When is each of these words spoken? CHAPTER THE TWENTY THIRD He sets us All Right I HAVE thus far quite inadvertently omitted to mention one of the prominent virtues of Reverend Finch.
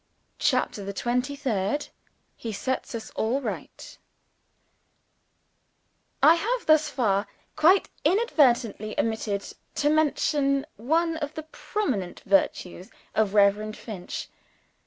CHAPTER 0.39 0.83
THE 0.83 0.93
TWENTY 0.93 1.35
THIRD 1.35 1.89
He 2.35 2.51
sets 2.51 2.95
us 2.95 3.11
All 3.11 3.39
Right 3.39 3.99
I 6.23 6.33
HAVE 6.33 6.65
thus 6.65 6.89
far 6.89 7.27
quite 7.55 7.87
inadvertently 8.03 8.99
omitted 8.99 9.43
to 9.75 9.89
mention 9.91 10.65
one 10.75 11.17
of 11.17 11.35
the 11.35 11.43
prominent 11.43 12.21
virtues 12.21 12.89
of 13.13 13.35
Reverend 13.35 13.77
Finch. 13.77 14.27